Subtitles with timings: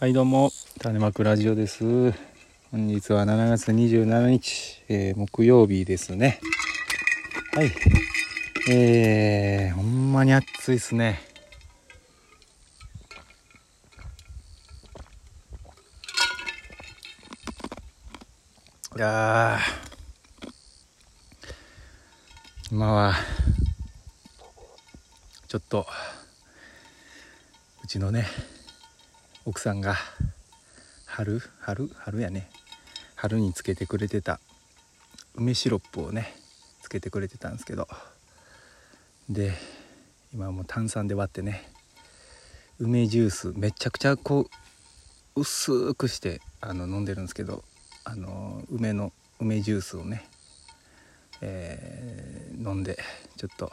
[0.00, 0.52] はいどうも。
[0.78, 2.12] 種まくラジオです。
[2.70, 6.38] 本日は7月27日、えー、木曜日ですね。
[7.52, 7.72] はい。
[8.70, 11.18] えー、ほんまに暑いっすね。
[18.96, 19.58] いや
[22.70, 23.14] 今は
[25.48, 25.84] ちょっと
[27.82, 28.26] うちのね
[29.48, 29.96] 奥さんが
[31.06, 32.50] 春春春やね。
[33.16, 34.40] 春につけてくれてた
[35.34, 36.36] 梅シロップをね
[36.82, 37.88] つけてくれてたんですけど。
[39.30, 39.54] で
[40.34, 41.66] 今もう炭酸で割ってね
[42.78, 44.50] 梅ジュースめちゃくちゃこ
[45.34, 47.64] う薄くしてあの飲んでるんですけど
[48.04, 50.28] あの梅の梅ジュースをね、
[51.40, 52.98] えー、飲んで
[53.38, 53.72] ちょっと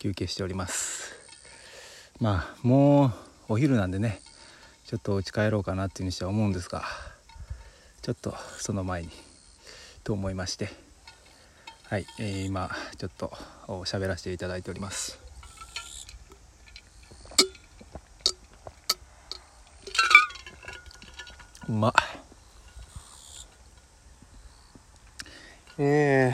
[0.00, 1.14] 休憩しております。
[2.20, 3.12] まあもう
[3.54, 4.20] お昼なんでね
[4.88, 6.82] ちょっと家帰ろうかなっていうにしては思うんですが
[8.00, 9.10] ちょっとその前に
[10.02, 10.70] と思いまして
[11.90, 13.30] はい、えー、今ちょっと
[13.66, 15.18] 喋らせていただいております。
[21.68, 21.92] うま
[25.78, 26.32] え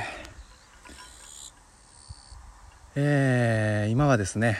[2.94, 4.56] ー、えー、今はですね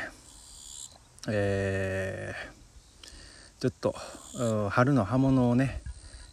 [1.29, 2.54] えー
[3.65, 3.95] ちょっと
[4.69, 5.81] 春の葉物をね、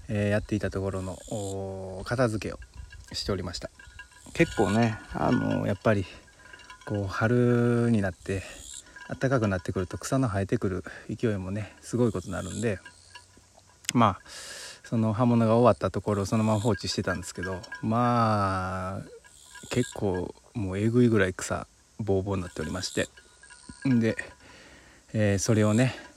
[0.10, 2.60] えー、やっていたところの片付けを
[3.14, 3.70] しておりました。
[4.34, 6.06] 結構ねあのやっぱり
[6.86, 8.44] こう春になって
[9.08, 12.80] 暖かくなってくると草の生えてくる勢いもねすごいことになるんで
[13.94, 14.20] まあ
[14.84, 19.02] その葉物が終わったところをそのまま放置してたんですけどまあ
[19.70, 21.66] 結構もうえぐいぐらい草
[21.98, 23.08] ぼうぼうになっておりまして
[23.88, 24.18] んで、
[25.14, 26.11] えー、それをね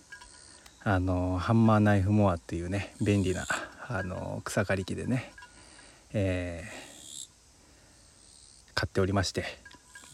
[0.86, 3.46] あのハンマーナイフモアっていうね便利な
[3.88, 5.32] あの草刈り機でね、
[6.12, 7.28] えー、
[8.74, 9.44] 買っておりまして。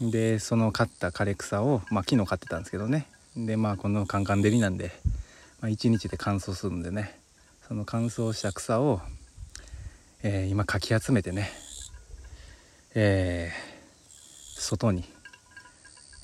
[0.01, 3.05] でその買った枯れ草を、まあ、昨日買ってたんですけどね。
[3.35, 4.91] でまあこのカンカン照りなんで、
[5.59, 7.19] まあ、1日で乾燥するんでね。
[7.67, 8.99] その乾燥した草を、
[10.23, 11.51] えー、今かき集めてね、
[12.95, 15.03] えー、外に、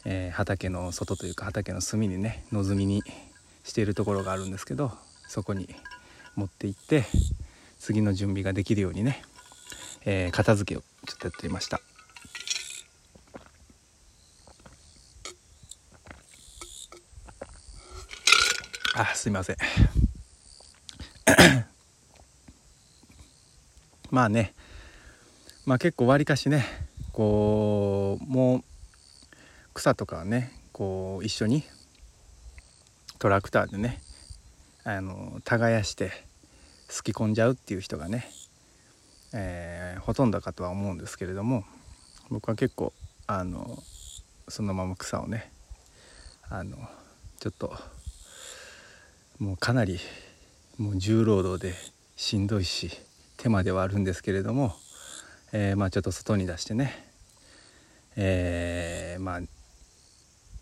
[0.05, 3.03] えー、畑の外というか畑の隅にね野積みに
[3.67, 4.91] しているところがあるんですけど
[5.27, 5.67] そこに
[6.35, 7.03] 持って行って
[7.79, 9.21] 次の準備ができるようにね、
[10.05, 11.81] えー、片付けをちょっとやってみました。
[18.95, 19.57] あすいません。
[24.09, 24.55] まあね
[25.65, 26.65] まあ結構わりかしね
[27.11, 28.63] こうもう
[29.73, 31.63] 草とかはねこう一緒に
[33.19, 33.99] トラクターでね
[34.83, 36.11] あの耕して
[36.87, 38.29] すき込んじゃうっていう人がね、
[39.33, 41.65] えー、ほとんどかとは思うんですけれども
[42.29, 42.93] 僕は結構
[43.25, 43.81] あの
[44.47, 45.51] そのまま草をね
[46.49, 46.77] あの
[47.39, 47.73] ちょっと
[49.39, 49.99] もうかなり
[50.77, 51.73] もう重労働で
[52.15, 52.91] しんどいし
[53.37, 54.73] 手間ではあるんですけれども、
[55.51, 57.07] えー、まあちょっと外に出してね、
[58.15, 59.39] えー、まあ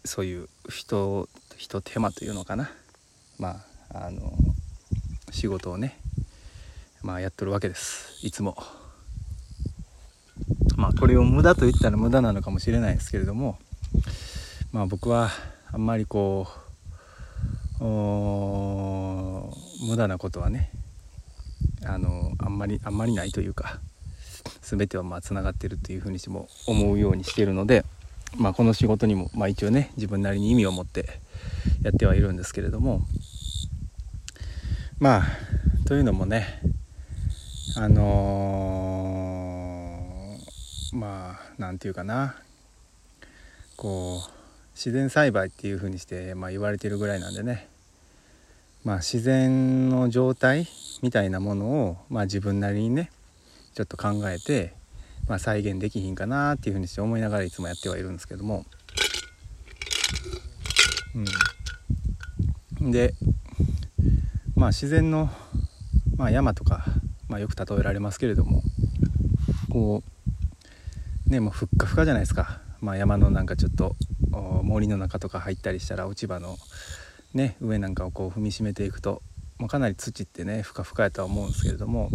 [0.04, 2.70] そういう人ひと手間というのかな。
[3.40, 4.34] まああの
[5.32, 6.00] 仕事をね
[7.02, 8.26] まあやっとるわけです。
[8.26, 8.58] いつも。
[10.76, 13.58] まあこれを無駄と言ったら無駄なのかもしれないですけれども
[14.74, 15.30] まあ僕は
[15.72, 16.48] あんまりこ
[17.80, 17.84] う
[19.88, 20.72] 無駄なことはね
[21.86, 23.80] あのあんまりあんまりないというか
[24.62, 27.86] 全てはまあつながってるというふうにしても思うようにしているので
[28.38, 31.20] まあ、この仕事にも、まあ、一応ね自分なりに意味を持って
[31.84, 33.02] やってはいるんですけれども。
[35.00, 35.26] まあ
[35.88, 36.62] というのもね
[37.78, 42.36] あのー、まあなんていうかな。
[43.76, 44.32] こう
[44.74, 47.68] 自然栽培っていうふうにして、まあ、言われてるぐらいなんでね。
[48.84, 50.68] まあ自然の状態
[51.02, 53.12] みたいなものを、まあ、自分なりにね
[53.74, 54.74] ちょっと考えて
[55.28, 58.66] まあ、再現できひんかなっていうふうにして思いながらいつもやってはいるんですけども、
[62.80, 63.14] うん、で
[64.56, 65.30] まあ自然の、
[66.16, 66.86] まあ、山とか、
[67.28, 68.62] まあ、よく例えられますけれども
[69.72, 70.04] こ
[71.28, 73.96] うねもうふっかふかじゃないですか、まあ、山のなんかちょっと
[74.64, 76.58] 森の中とか入ったりしたら落ち葉の、
[77.34, 79.22] ね、上なんかをこう踏みしめていくと、
[79.58, 82.10] まあ、かなり土ってねふかふかやとは思うんですけれども。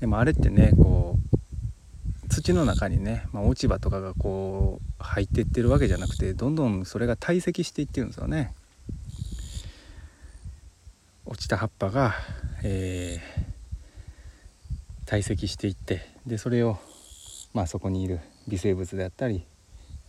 [0.00, 1.35] でもあれってねこう
[2.36, 8.52] 土の中にね、まあ、落ち葉とかがこう入っていってるわけじゃなくてどんどんそれが堆積していってるんですよね。
[11.24, 12.14] 落ちた葉っぱが、
[12.62, 16.78] えー、堆積していってでそれを、
[17.54, 19.46] まあ、そこにいる微生物であったり、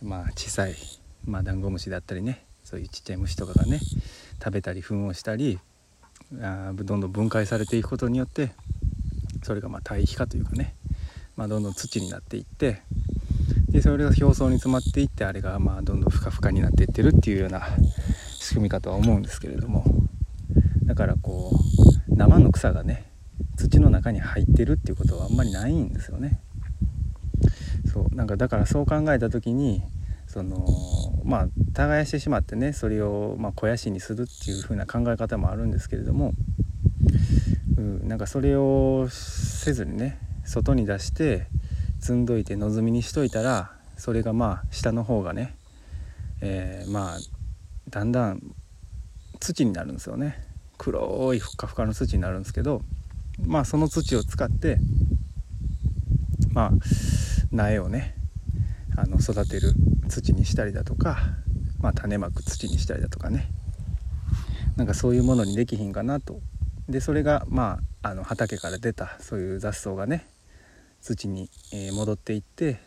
[0.02, 0.76] まあ、小さい、
[1.24, 3.80] まあ、ダンゴムシであったりねそういうちっちゃい虫とかがね
[4.38, 5.58] 食べたり糞をしたり
[6.42, 8.52] あどんどん分解されていくことによって
[9.42, 10.74] それがまあ堆肥化というかね、
[11.38, 12.82] まあ、どんどん土になっていって
[13.68, 17.62] でそれが表層に詰まっていってあれがまあどんどんふかふかになっていってるっていうような
[18.40, 19.84] 仕組みかとは思うんですけれども
[20.84, 21.52] だからこ
[22.08, 23.12] う生の草がね
[23.56, 26.40] 土の中に入ってるっていうことはあんまりないんですよね。
[27.86, 29.82] そうなんかだからそう考えた時に
[30.26, 30.66] その
[31.24, 36.32] まあ耕してしまってねそれをま肥やしにするっていう風な考え方もあるんですけれども、
[37.76, 40.18] うん、なんかそれをせずにね
[40.48, 41.46] 外に出して
[42.00, 45.54] 積んどいて望みにしといたらそれがまあ下の方がね、
[46.40, 47.18] えー、まあ
[47.90, 48.42] だんだん
[49.40, 50.42] 土になるんですよね。
[50.78, 52.82] 黒いふかふかの土になるんですけど
[53.44, 54.78] まあその土を使って
[56.52, 56.70] まあ
[57.50, 58.14] 苗をね
[58.96, 59.74] あの育てる
[60.08, 61.18] 土にしたりだとか、
[61.80, 63.50] まあ、種まく土にしたりだとかね。
[64.76, 66.40] なんかそういうものにできひんかなと。
[66.88, 70.26] でそれがまああの畑から出たそういう雑草がね
[71.00, 71.50] 土に、
[71.92, 72.80] 戻っていって、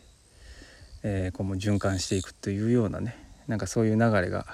[1.02, 3.16] えー、こうも循環していくというようなね
[3.48, 4.46] なんかそういう流れが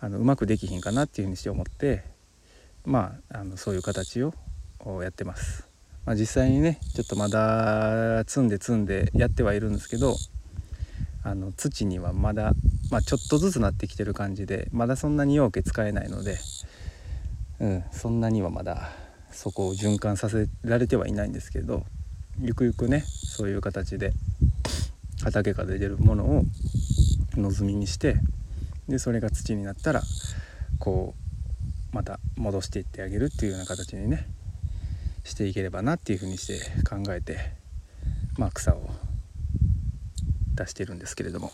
[0.00, 2.04] あのうまくできひんかなっていうふうにして思って
[2.84, 4.32] まああのそういう形を
[5.02, 5.68] やってます。
[6.04, 10.16] まあ、実際にねちょっとまだ積んで積んでやってはいるんですけど
[11.22, 12.52] あの土にはまだ、
[12.90, 16.38] まあ、ちょっとずつなってきてる感じでまだそんなに容器使えないので、
[17.60, 18.90] うん、そんなにはまだ
[19.30, 21.84] そこを循環させられてはいないんですけど
[22.40, 24.12] ゆくゆくねそういう形で
[25.22, 26.44] 畑から出るものを
[27.36, 28.16] 望みにして
[28.88, 30.02] でそれが土になったら
[30.78, 31.14] こ
[31.92, 34.26] うまた戻していってあげるっていうような形にね
[35.24, 36.58] していければなっていうふうにして
[36.88, 37.38] 考えて
[38.38, 38.90] まあ草を
[40.54, 41.50] 出してるんですけれども。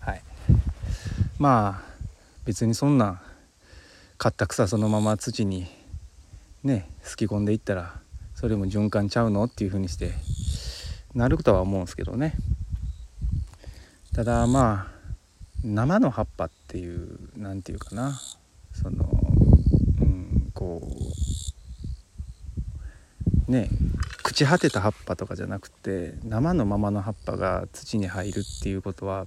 [0.00, 0.22] はい。
[1.38, 1.96] まあ
[2.44, 3.20] 別にそんな
[4.18, 5.66] 買った草そのまま土に
[6.66, 7.94] ねすき込んでいったら
[8.34, 10.12] それも循環ちゃうのっていう風にして
[11.14, 12.34] なるとは思うんですけどね。
[14.14, 14.96] ただまあ
[15.64, 18.20] 生の葉っぱっていう何て言うかな。
[18.72, 19.08] その
[20.00, 20.82] うんこ
[23.48, 23.70] うね
[24.22, 29.24] 朽ち果てた葉っぱとかじゃなくて生のままの葉っぱが土に入るっていうことは、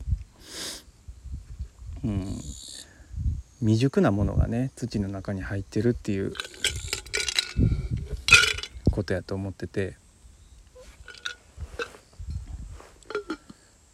[2.03, 2.25] うん、
[3.59, 6.33] 未熟なものがね土の中に入ってるっていう
[8.89, 9.95] ことやと思ってて。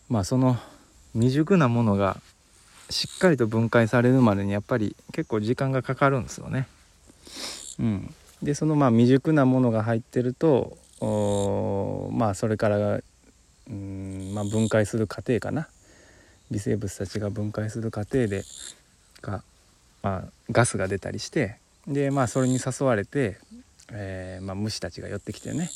[0.09, 0.57] まあその
[1.13, 2.21] 未熟なものが
[2.89, 6.68] しっかりと分解されるまでにやっぱり結構時間がかかるんですよね。
[7.80, 8.13] うん、
[8.44, 10.77] でそのまあ未熟なものが入ってると
[12.13, 13.00] まあそれから
[13.68, 15.68] うん、まあ、分解する過程かな。
[16.51, 18.44] 微生物たちが分解する過程で
[19.24, 19.44] が、
[20.03, 21.57] まあ、ガスが出たりして
[21.88, 23.39] でまあそれに誘われて、
[23.91, 25.69] えーまあ、虫たちが寄ってきてね、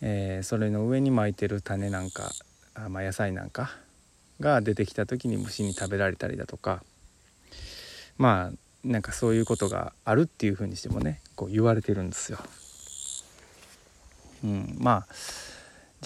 [0.00, 2.30] えー、それの上に巻いてる種なんか
[2.74, 3.70] あ、まあ、野菜なんか
[4.40, 6.82] が出てきた時に虫に食べられたりだとか
[8.18, 12.38] まあなんかそういうことがあるっていうふうにしてもねこう言われてるんですよ。
[14.44, 15.14] うん、まあ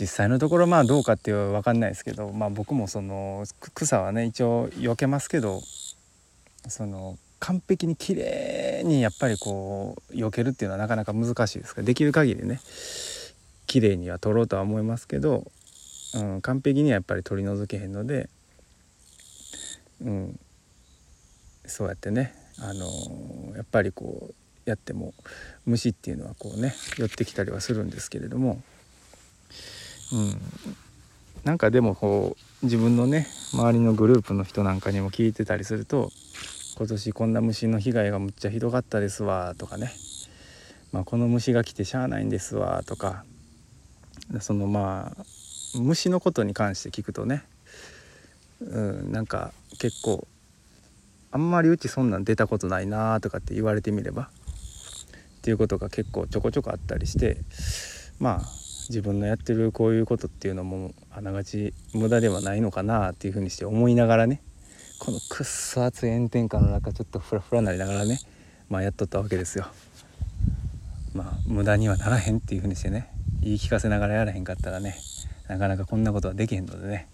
[0.00, 3.44] 実際のところまあどうかっていう分かんないですけど、まあ、僕もその
[3.74, 5.60] 草はね一応避けますけど
[6.68, 11.80] その完璧に綺麗にやっぱりこう避けるっていうのはなかなか難しいですか？
[11.80, 12.60] らできる限りね
[13.66, 15.50] 綺麗には取ろうとは思いますけど、
[16.14, 18.28] うん、完璧にはやっぱり取り除けへんので、
[20.02, 20.40] うん、
[21.64, 24.34] そうやってね、あのやっぱりこう
[24.68, 25.14] やっても
[25.66, 28.60] 虫っていうのはこうね寄ってきたりはするんですけれども、
[30.12, 30.40] うん、
[31.44, 36.10] なんかでもこう自分のね周りのグループの人なんかにも聞いてたりすると
[36.80, 39.92] 今年こんな虫の被害がむっちゃひどかったですわとかね、
[40.92, 43.26] まあ、この虫が来てしゃあないんですわとか。
[44.40, 45.24] そのまあ
[45.78, 47.42] 虫のことに関して聞くとね、
[48.62, 50.26] うん、なんか結構
[51.30, 54.22] あんまりうちそんなん出たことないなとかって言われてみれば。
[54.22, 57.36] っていうことが結構ちょこちょこあったりして。
[58.18, 58.48] まあ
[58.88, 64.40] 自分のやってるこういうことっていうのもあながち無駄ではないのかなっていうふうにして思いながらね。
[65.00, 68.20] このくっそ暑い炎天下の中ちょっとフラフラなりながらね
[68.68, 69.66] まあやっとったわけですよ。
[71.14, 74.98] まあ無駄にはならへんっていうふうにしてね言い聞かせながらやらへんかったらね
[75.48, 77.08] なかなかこんなことはできへんのでね。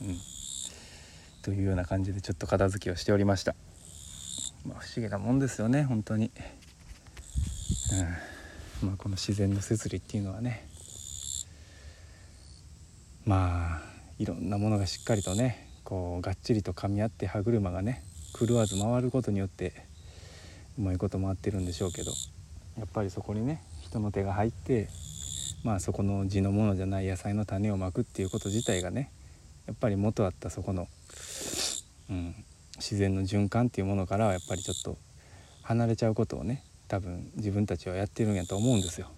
[0.00, 0.16] うん、
[1.42, 3.56] というような感じでちょっと片付けをしておりました。
[4.64, 6.30] まあ、不思議なもんですよね本当に、
[8.82, 10.68] うんまあ、この自然の摂理っていうのはね
[13.24, 13.82] まあ
[14.18, 18.04] いろんなものがしっかりとねこうがっちりと噛み合って歯車がね
[18.38, 19.72] 狂わず回ることによって
[20.78, 22.12] うまいこと回ってるんでしょうけど
[22.78, 24.90] やっぱりそこにね人の手が入って
[25.64, 29.10] まあそこの地のものじゃない野菜の種をまくっていうこと自体がね
[29.66, 30.88] やっぱり元あったそこの、
[32.10, 32.34] うん、
[32.76, 34.98] 自然の循環っていうものからはやっぱりちょっと
[35.62, 39.08] 離れちゃうことをね多分自分たちはやってるんやと思うんですよ。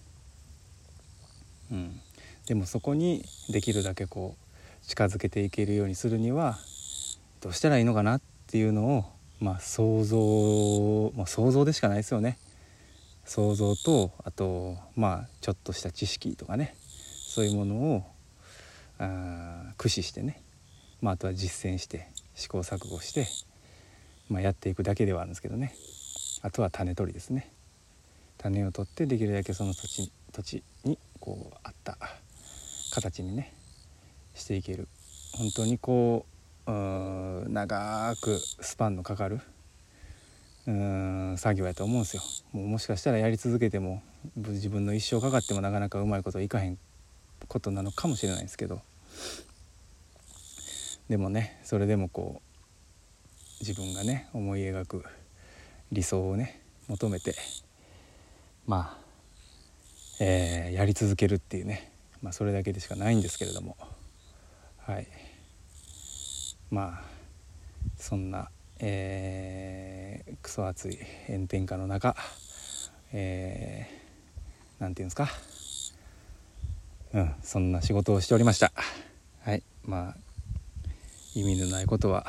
[1.69, 1.99] うん、
[2.45, 4.40] でもそこにできるだけこう
[4.83, 6.57] 近づけていけるようにするには
[7.41, 9.05] どうしたらいいのかなっていうのを
[9.39, 12.37] まあ想像、まあ、想像でしかないですよね。
[13.25, 16.75] 想像とあとまあちょっとした知識とかね。
[17.33, 18.03] そういうものを
[18.99, 20.41] あ駆使してね、
[21.01, 23.25] まあ、あとは実践して試行錯誤して、
[24.29, 25.73] まあ、やっていくだけではあるんですけどね。
[26.41, 27.49] あとは種取りですね。
[28.37, 31.97] 種を取ってできるだけその土地土地にこうあった
[32.93, 33.53] 形にね
[34.35, 34.87] していける。
[35.33, 36.31] 本当にこう
[36.71, 39.41] う長くスパンのかかる
[40.67, 42.21] うん作業やと思うんですよ。
[42.53, 44.03] もうもしかしたらやり続けても
[44.35, 46.77] 自分の一生かかってもなかなかうまいこといかへん
[47.47, 48.81] ことなのかもしれないですけど。
[51.09, 55.03] でもねそれでもこう自分がね思い描く
[55.91, 57.35] 理想をね求めて
[58.65, 63.75] まあ、えー、やり続けるっていうね、まあ、それだけでしかないんですけれども。
[64.85, 65.07] はい。
[66.69, 67.03] まあ
[67.97, 70.97] そんな、えー、クソ暑い
[71.27, 72.15] 炎天下の中
[73.13, 75.29] えー、なんていうんですか。
[77.13, 78.71] うんそんな仕事をしておりました。
[79.43, 79.63] はい。
[79.83, 80.15] まあ
[81.35, 82.25] 意味のないことは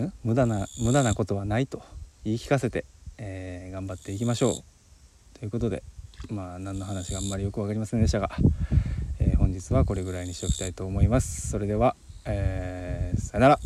[0.00, 1.82] ん無駄な無駄なことはないと
[2.24, 2.84] 言い聞かせて、
[3.18, 5.38] えー、頑張っていきましょう。
[5.38, 5.82] ということで
[6.28, 8.30] まあ何の話があんまりよく分かりませんでしたが、
[9.56, 11.48] 日はこれぐらいにしておきたいと思います。
[11.48, 11.96] それでは、
[12.26, 13.58] えー、さよなら。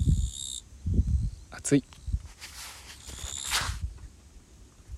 [1.50, 1.99] 暑い。